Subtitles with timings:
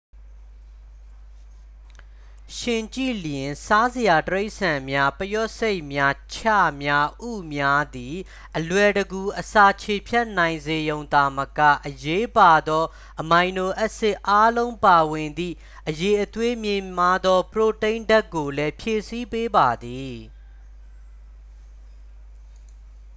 [2.57, 6.45] ယှဉ်ကြည့်လျှင်၊ စားစရာတိရစ္ဆာန်များ ပုရွက်ဆိတ်များ၊ ခြ
[6.83, 8.17] များ၊ ဥများ သည်
[8.57, 12.85] အလွယ်တကူအစာခြေဖျက်နိုင်စေရုံသာမက အရေးပါသော
[13.21, 15.55] အမိုင်နိုအက်ဆစ်အားလုံးပါဝင်သည့်
[15.87, 20.17] အရည်အသွေးမြင့်မားသော ပရိုတိန်းဓာတ်ကိုလည်း ဖြည့်ဆည်းပေးပါသည်။